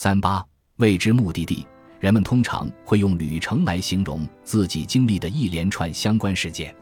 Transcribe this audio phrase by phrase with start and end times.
[0.00, 0.46] 三八
[0.76, 1.66] 未知目的地，
[1.98, 6.72] 人们通常会用旅程来形容自己经历的一连串相关事件，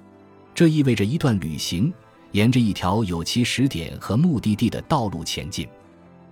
[0.54, 1.90] 这意味着一段旅行
[2.32, 5.66] 沿着一条有其始点和目的地的道路前进。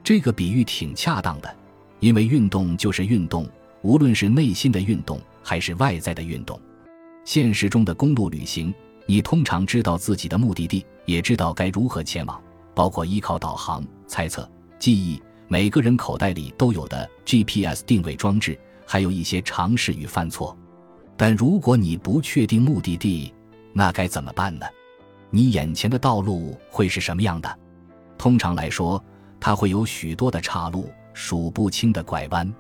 [0.03, 1.57] 这个比喻挺恰当的，
[2.01, 3.49] 因为运动就是运动，
[3.81, 6.61] 无论是内心的运动还是外在的运动。
[7.25, 8.75] 现实中的公路旅行，
[9.07, 12.39] 你通常知道自己的目的地，也知道该如何前往，
[12.75, 14.47] 包括依靠导航、猜测、
[14.79, 15.19] 记忆。
[15.47, 20.57] 每个人口袋里都有的 GPS 定位装置，还有一些尝试与犯错。
[21.17, 23.33] 但如果你不确定目的地，
[23.73, 24.67] 那该怎么办呢？
[25.31, 27.59] 你眼前的道路会是什么样的？
[28.17, 29.03] 通常来说，
[29.39, 32.53] 它会有许多的岔路、数不清的拐弯。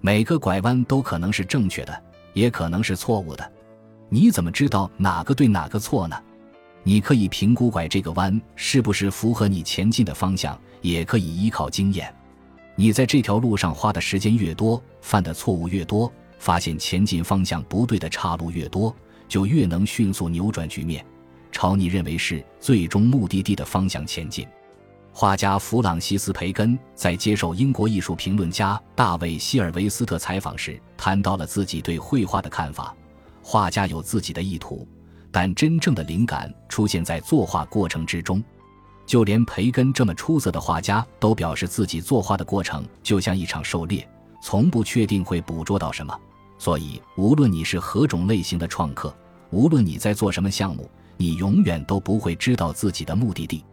[0.00, 2.02] 每个拐弯都可能是正确的，
[2.32, 3.52] 也可能是错误的。
[4.08, 6.16] 你怎么知道哪个对哪个错呢？
[6.82, 12.14] 你可以评估拐这个弯是不是符合你前进的方向，也可以依靠经验。
[12.80, 18.96] 你在这条路上花的时间越多，犯的错误越多，发现前进方向不对的岔路越多，
[19.28, 21.04] 就越能迅速扭转局面，
[21.52, 24.48] 朝你认为是最终目的地的方向前进。
[25.12, 32.96] 画家弗朗西斯·培根在接受英国艺术评论家大卫·希尔维斯特采访时，谈到了自己对绘画的看法。
[33.42, 34.88] 画家有自己的意图，
[35.30, 38.42] 但真正的灵感出现在作画过程之中。
[39.10, 44.08] 就连培根这么出色的画家都表示自己作画的过程就像一场狩猎，
[44.40, 46.16] 从不确定会捕捉到什么。
[46.60, 49.12] 所以，无论你是何种类型的创客，
[49.50, 53.64] 无论你在做什么项目，你永远都不会知道自己的目的地。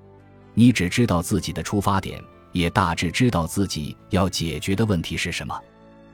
[0.55, 2.19] 你只知道自己的出发点，
[2.51, 5.55] 也大致知道自己要解决的问题是什么。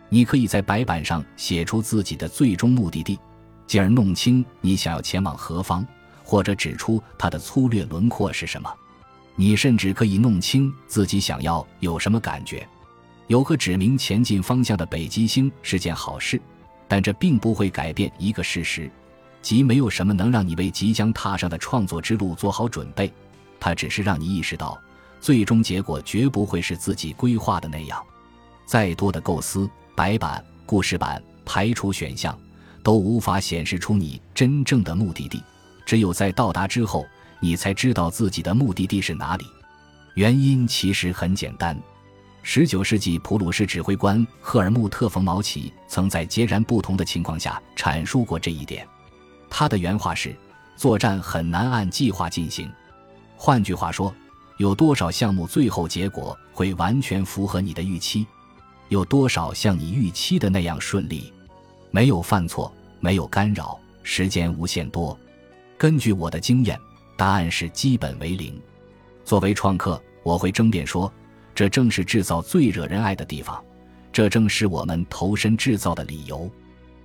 [0.10, 3.18] 你可以在白板上写出自己的最终目的地，
[3.68, 5.88] 进而弄清你想要前往何方，
[6.26, 8.70] 或者指出它的粗略轮廓是什么。
[9.36, 12.67] 你甚至可以弄清自己想要有什么感觉。
[13.28, 16.39] 有个指明前进方向的北极星是件好事，
[16.88, 18.92] 但这并不会改变一个事实，
[19.42, 23.11] 即没有什么能让你为即将踏上的创作之路做好准备。
[23.60, 24.80] 它只是让你意识到，
[25.20, 28.04] 最终结果绝不会是自己规划的那样。
[28.65, 32.38] 再多的构思、白板、故事板、排除选项，
[32.83, 35.42] 都无法显示出你真正的目的地。
[35.86, 37.05] 只有在到达之后。
[37.43, 39.45] 你才知道自己的目的地是哪里，
[40.14, 41.77] 原因其实很简单。
[42.42, 48.87] 十九世纪普鲁士指挥官赫尔穆特·冯·毛奇曾在截然不同的情况下阐述过这一点。
[49.49, 50.33] 他的原话是
[50.77, 52.71] ：“作战很难按计划进行。”
[53.36, 54.15] 换句话说，
[54.55, 58.26] 有多少项目最后结果会完全符合你的预期？
[58.87, 61.33] 有多少像你预期的那样顺利？
[61.92, 65.20] 没有犯错，没有干扰，时间无限多。
[65.77, 66.80] 根据我的经验。
[67.16, 68.62] 答案是基本为零。
[69.24, 71.12] 作为创客，我会争辩说，
[71.56, 73.64] 这正是制造最惹人爱的地方，
[74.12, 76.50] 这正是我们投身制造的理由。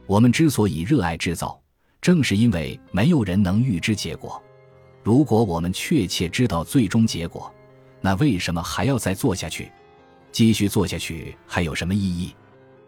[0.07, 1.61] 我们之所以热爱制造，
[2.01, 4.43] 正是因为没有人能预知结果。
[5.05, 7.53] 如果我们确切知道最终结果，
[8.01, 9.71] 那为什么还要再做下去？
[10.33, 12.35] 继续做下去还有什么意义？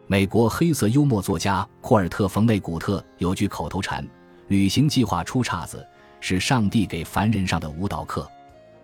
[0.06, 4.06] 美国黑色幽默作家库尔特·冯内古特有句口头禅
[4.48, 5.86] ：“旅行计划出岔子。”
[6.20, 8.30] 是上帝给凡人上的舞蹈课，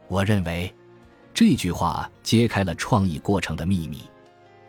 [0.08, 0.72] 我认为
[1.32, 4.02] 这句话揭开了创意过程的秘密。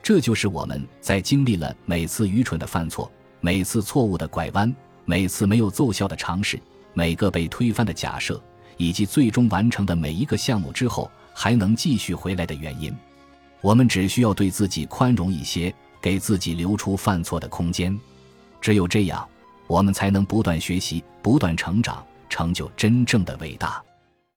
[0.04, 3.12] 这就是我们在经历了每次愚蠢的犯错、
[3.42, 4.74] 每次错误的拐弯、
[5.06, 6.60] 每次没有奏效的尝试、
[6.94, 8.42] 每个被推翻的假设，
[8.78, 12.96] 以及最终完成的每一个项目之后，还能继续回来的原因。
[13.60, 17.98] 我们只需要对自己宽容一些，给自己留出犯错的空间。
[18.62, 19.28] 只有这样，
[19.68, 22.06] 我们才能不断学习、不断成长。
[22.30, 23.87] 成就真正的伟大。